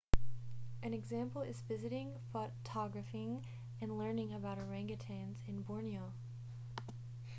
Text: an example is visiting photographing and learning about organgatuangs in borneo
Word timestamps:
an 0.81 0.95
example 0.95 1.43
is 1.43 1.61
visiting 1.61 2.17
photographing 2.33 3.45
and 3.79 3.99
learning 3.99 4.33
about 4.33 4.57
organgatuangs 4.57 5.47
in 5.47 5.61
borneo 5.61 6.11